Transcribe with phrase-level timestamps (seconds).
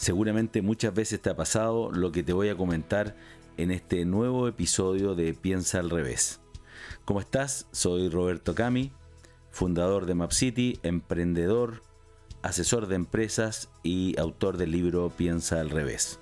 [0.00, 3.14] Seguramente muchas veces te ha pasado lo que te voy a comentar
[3.58, 6.40] en este nuevo episodio de Piensa al revés.
[7.04, 7.66] ¿Cómo estás?
[7.70, 8.92] Soy Roberto Cami,
[9.50, 11.82] fundador de MapCity, emprendedor,
[12.40, 16.18] asesor de empresas y autor del libro Piensa al revés.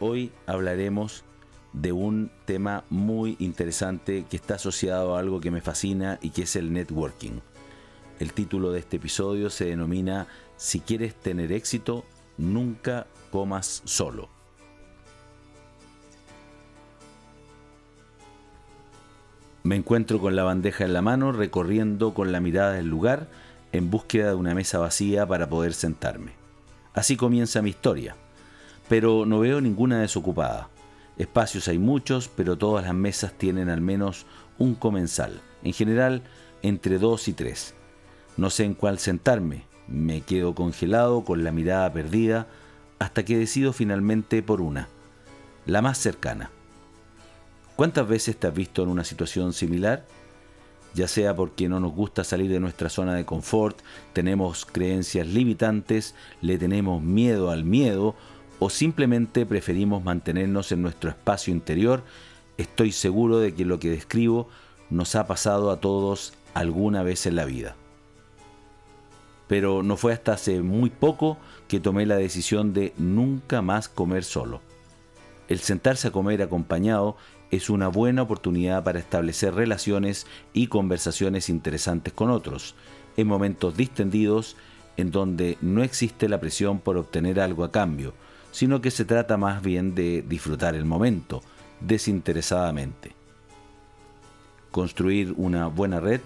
[0.00, 1.24] Hoy hablaremos
[1.72, 6.42] de un tema muy interesante que está asociado a algo que me fascina y que
[6.42, 7.40] es el networking.
[8.20, 10.26] El título de este episodio se denomina
[10.58, 12.04] Si quieres tener éxito,
[12.38, 14.28] nunca comas solo.
[19.64, 23.28] Me encuentro con la bandeja en la mano, recorriendo con la mirada el lugar,
[23.72, 26.32] en búsqueda de una mesa vacía para poder sentarme.
[26.94, 28.16] Así comienza mi historia,
[28.88, 30.70] pero no veo ninguna desocupada.
[31.18, 34.24] Espacios hay muchos, pero todas las mesas tienen al menos
[34.56, 36.22] un comensal, en general
[36.62, 37.74] entre dos y tres.
[38.36, 42.46] No sé en cuál sentarme, me quedo congelado con la mirada perdida
[42.98, 44.88] hasta que decido finalmente por una,
[45.66, 46.50] la más cercana.
[47.76, 50.04] ¿Cuántas veces te has visto en una situación similar?
[50.94, 53.78] Ya sea porque no nos gusta salir de nuestra zona de confort,
[54.12, 58.16] tenemos creencias limitantes, le tenemos miedo al miedo
[58.58, 62.02] o simplemente preferimos mantenernos en nuestro espacio interior,
[62.56, 64.48] estoy seguro de que lo que describo
[64.90, 67.76] nos ha pasado a todos alguna vez en la vida
[69.48, 74.22] pero no fue hasta hace muy poco que tomé la decisión de nunca más comer
[74.22, 74.60] solo.
[75.48, 77.16] El sentarse a comer acompañado
[77.50, 82.74] es una buena oportunidad para establecer relaciones y conversaciones interesantes con otros,
[83.16, 84.56] en momentos distendidos
[84.98, 88.12] en donde no existe la presión por obtener algo a cambio,
[88.50, 91.40] sino que se trata más bien de disfrutar el momento,
[91.80, 93.12] desinteresadamente.
[94.70, 96.20] Construir una buena red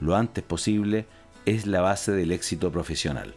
[0.00, 1.06] lo antes posible
[1.46, 3.34] es la base del éxito profesional.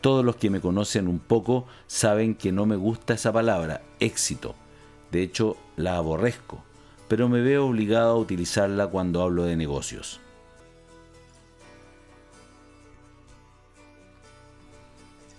[0.00, 4.54] Todos los que me conocen un poco saben que no me gusta esa palabra, éxito.
[5.10, 6.62] De hecho, la aborrezco,
[7.08, 10.20] pero me veo obligado a utilizarla cuando hablo de negocios.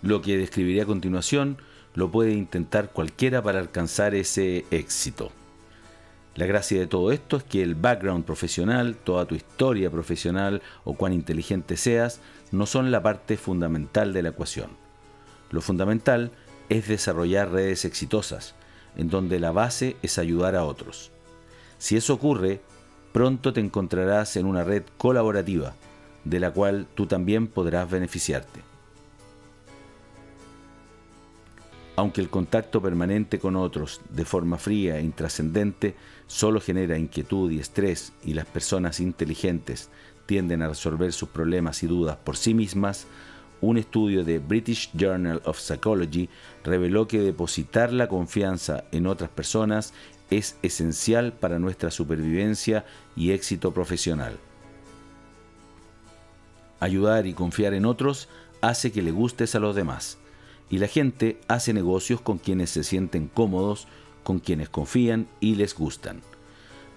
[0.02, 1.58] Lo que describiré a continuación
[1.94, 5.32] lo puede intentar cualquiera para alcanzar ese éxito.
[6.36, 10.96] La gracia de todo esto es que el background profesional, toda tu historia profesional o
[10.96, 12.20] cuán inteligente seas,
[12.52, 14.72] no son la parte fundamental de la ecuación.
[15.50, 16.32] Lo fundamental
[16.68, 18.54] es desarrollar redes exitosas,
[18.98, 21.12] en donde la base es ayudar a otros.
[21.78, 22.60] Si eso ocurre,
[23.14, 25.74] pronto te encontrarás en una red colaborativa,
[26.26, 28.75] de la cual tú también podrás beneficiarte.
[31.98, 35.96] Aunque el contacto permanente con otros de forma fría e intrascendente
[36.28, 39.90] solo genera inquietud y estrés y las personas inteligentes
[40.26, 43.08] tienden a resolver sus problemas y dudas por sí mismas,
[43.62, 46.30] un estudio de British Journal of Psychology
[46.64, 49.94] reveló que depositar la confianza en otras personas
[50.30, 52.86] es esencial para nuestra supervivencia
[53.16, 54.38] y éxito profesional.
[56.82, 58.28] Ayudar y confiar en otros
[58.62, 60.18] hace que le gustes a los demás
[60.70, 63.88] y la gente hace negocios con quienes se sienten cómodos,
[64.24, 66.22] con quienes confían y les gustan.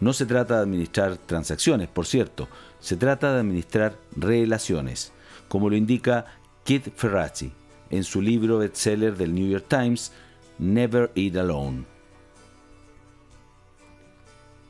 [0.00, 2.48] No se trata de administrar transacciones, por cierto,
[2.80, 5.12] se trata de administrar relaciones,
[5.48, 6.26] como lo indica
[6.64, 7.52] Kit Ferrazzi
[7.90, 10.12] en su libro bestseller del New York Times,
[10.58, 11.84] Never Eat Alone.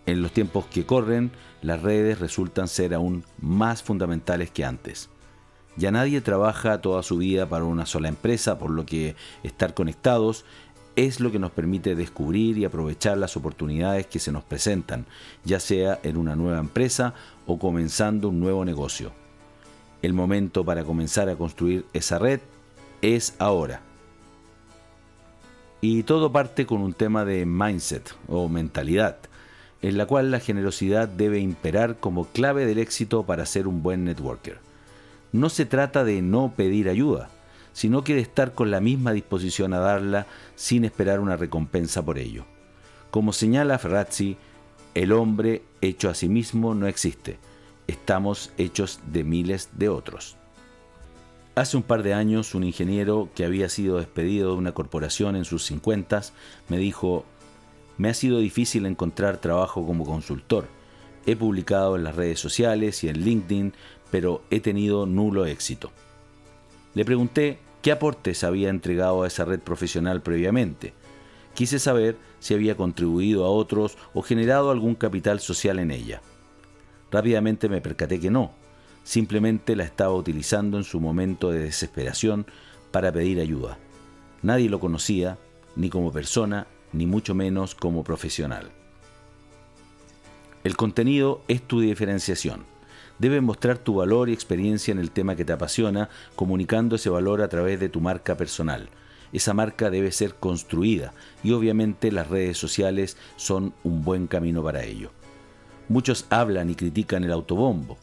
[0.06, 1.30] En los tiempos que corren,
[1.60, 5.10] las redes resultan ser aún más fundamentales que antes.
[5.78, 10.44] Ya nadie trabaja toda su vida para una sola empresa, por lo que estar conectados
[10.96, 15.06] es lo que nos permite descubrir y aprovechar las oportunidades que se nos presentan,
[15.44, 17.14] ya sea en una nueva empresa
[17.46, 19.12] o comenzando un nuevo negocio.
[20.02, 22.40] El momento para comenzar a construir esa red
[23.00, 23.80] es ahora.
[25.80, 29.18] Y todo parte con un tema de mindset o mentalidad,
[29.80, 34.04] en la cual la generosidad debe imperar como clave del éxito para ser un buen
[34.04, 34.67] networker
[35.32, 37.28] no se trata de no pedir ayuda,
[37.72, 42.18] sino que de estar con la misma disposición a darla sin esperar una recompensa por
[42.18, 42.44] ello.
[43.10, 44.36] Como señala Ferrazzi,
[44.94, 47.38] el hombre hecho a sí mismo no existe,
[47.86, 50.36] estamos hechos de miles de otros.
[51.54, 55.44] Hace un par de años un ingeniero que había sido despedido de una corporación en
[55.44, 56.22] sus 50
[56.68, 57.24] me dijo,
[57.96, 60.68] me ha sido difícil encontrar trabajo como consultor.
[61.26, 63.74] He publicado en las redes sociales y en LinkedIn,
[64.10, 65.90] pero he tenido nulo éxito.
[66.94, 70.94] Le pregunté qué aportes había entregado a esa red profesional previamente.
[71.54, 76.22] Quise saber si había contribuido a otros o generado algún capital social en ella.
[77.10, 78.52] Rápidamente me percaté que no,
[79.02, 82.46] simplemente la estaba utilizando en su momento de desesperación
[82.90, 83.78] para pedir ayuda.
[84.42, 85.38] Nadie lo conocía,
[85.76, 88.70] ni como persona, ni mucho menos como profesional.
[90.64, 92.64] El contenido es tu diferenciación.
[93.18, 97.42] Debes mostrar tu valor y experiencia en el tema que te apasiona, comunicando ese valor
[97.42, 98.88] a través de tu marca personal.
[99.32, 101.12] Esa marca debe ser construida
[101.42, 105.10] y obviamente las redes sociales son un buen camino para ello.
[105.88, 107.98] Muchos hablan y critican el autobombo.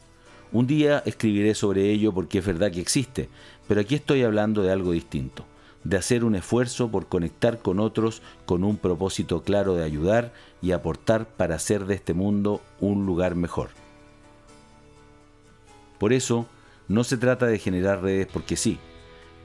[0.52, 3.30] Un día escribiré sobre ello porque es verdad que existe,
[3.66, 5.46] pero aquí estoy hablando de algo distinto,
[5.82, 10.72] de hacer un esfuerzo por conectar con otros con un propósito claro de ayudar y
[10.72, 13.85] aportar para hacer de este mundo un lugar mejor.
[15.98, 16.46] Por eso,
[16.88, 18.78] no se trata de generar redes porque sí,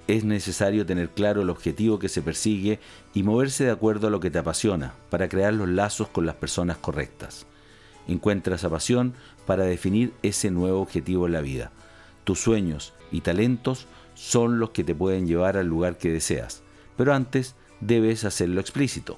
[0.08, 2.80] es necesario tener claro el objetivo que se persigue
[3.14, 6.36] y moverse de acuerdo a lo que te apasiona para crear los lazos con las
[6.36, 7.46] personas correctas.
[8.08, 9.14] Encuentra esa pasión
[9.46, 11.72] para definir ese nuevo objetivo en la vida.
[12.24, 16.62] Tus sueños y talentos son los que te pueden llevar al lugar que deseas,
[16.98, 19.18] pero antes debes hacerlo explícito.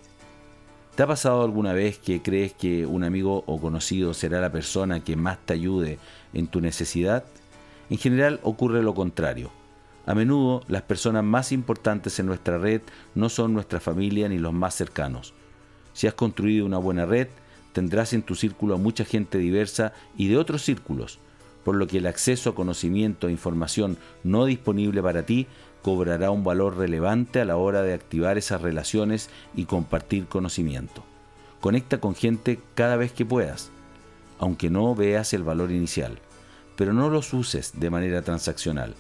[0.96, 5.04] ¿Te ha pasado alguna vez que crees que un amigo o conocido será la persona
[5.04, 5.98] que más te ayude
[6.34, 7.24] en tu necesidad?
[7.90, 9.52] En general ocurre lo contrario
[10.06, 12.82] a menudo las personas más importantes en nuestra red
[13.16, 15.34] no son nuestra familia ni los más cercanos.
[15.94, 17.30] Si has construido una buena red,
[17.72, 21.20] tendrás en tu círculo a mucha gente diversa y de otros círculos,
[21.64, 25.48] por lo que el acceso a conocimiento e información no disponible para ti
[25.84, 31.04] cobrará un valor relevante a la hora de activar esas relaciones y compartir conocimiento.
[31.62, 33.70] Conecta con gente cada vez que puedas,
[34.40, 36.18] aunque no veas el valor inicial,
[36.76, 38.96] pero no los uses de manera transaccional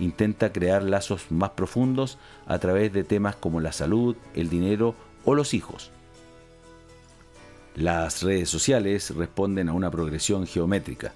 [0.00, 4.94] intenta crear lazos más profundos a través de temas como la salud, el dinero
[5.24, 5.90] o los hijos.
[7.76, 11.12] Las redes sociales responden a una progresión geométrica.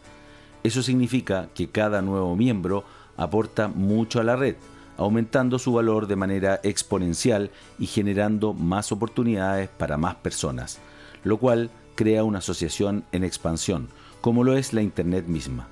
[0.62, 2.84] Eso significa que cada nuevo miembro
[3.16, 4.56] aporta mucho a la red,
[4.96, 10.78] aumentando su valor de manera exponencial y generando más oportunidades para más personas,
[11.22, 13.88] lo cual crea una asociación en expansión,
[14.20, 15.68] como lo es la Internet misma.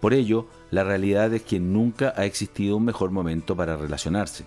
[0.00, 4.44] Por ello, la realidad es que nunca ha existido un mejor momento para relacionarse.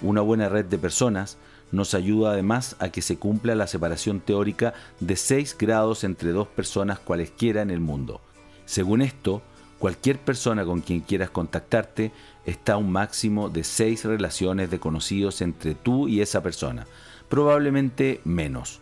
[0.00, 1.36] Una buena red de personas
[1.72, 6.48] nos ayuda además a que se cumpla la separación teórica de 6 grados entre dos
[6.48, 8.20] personas cualesquiera en el mundo.
[8.64, 9.42] Según esto,
[9.78, 12.12] cualquier persona con quien quieras contactarte
[12.44, 16.86] está a un máximo de 6 relaciones de conocidos entre tú y esa persona,
[17.28, 18.80] probablemente menos.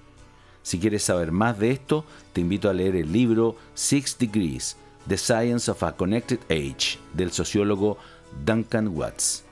[0.62, 4.76] Si quieres saber más de esto, te invito a leer el libro Six Degrees,
[5.06, 7.98] The Science of a Connected Age del sociólogo
[8.44, 9.44] Duncan Watts.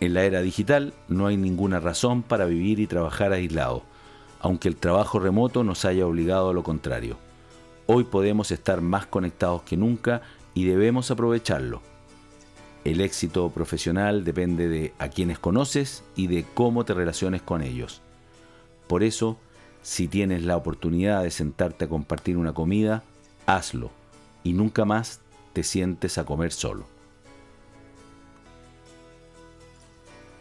[0.00, 3.82] En la era digital no hay ninguna razón para vivir y trabajar aislado,
[4.38, 7.16] aunque el trabajo remoto nos haya obligado a lo contrario.
[7.90, 10.20] Hoy podemos estar más conectados que nunca
[10.52, 11.80] y debemos aprovecharlo.
[12.84, 18.02] El éxito profesional depende de a quienes conoces y de cómo te relaciones con ellos.
[18.88, 19.38] Por eso,
[19.80, 23.04] si tienes la oportunidad de sentarte a compartir una comida,
[23.46, 23.90] hazlo
[24.44, 25.22] y nunca más
[25.54, 26.84] te sientes a comer solo.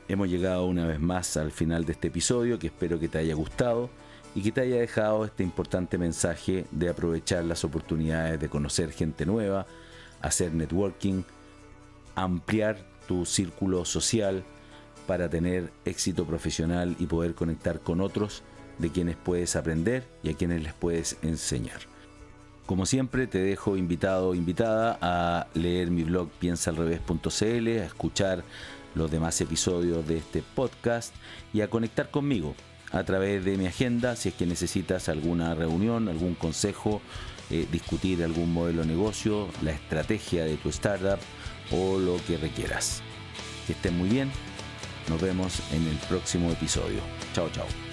[0.10, 3.36] Hemos llegado una vez más al final de este episodio que espero que te haya
[3.36, 3.90] gustado
[4.36, 9.26] y que te haya dejado este importante mensaje de aprovechar las oportunidades de conocer gente
[9.26, 9.66] nueva,
[10.22, 11.24] hacer networking,
[12.16, 14.44] ampliar tu círculo social
[15.08, 18.44] para tener éxito profesional y poder conectar con otros
[18.78, 21.80] de quienes puedes aprender y a quienes les puedes enseñar.
[22.66, 28.44] Como siempre, te dejo invitado o invitada a leer mi blog piensaalrevés.cl, a escuchar
[28.94, 31.16] los demás episodios de este podcast
[31.54, 32.56] y a conectar conmigo
[32.92, 37.02] a través de mi agenda si es que necesitas alguna reunión, algún consejo,
[37.50, 41.20] eh, discutir algún modelo de negocio, la estrategia de tu startup
[41.72, 43.02] o lo que requieras.
[43.66, 44.32] Que estén muy bien.
[45.10, 47.00] Nos vemos en el próximo episodio.
[47.34, 47.87] Chao, chao.